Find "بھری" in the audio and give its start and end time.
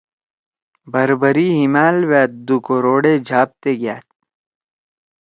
1.21-1.47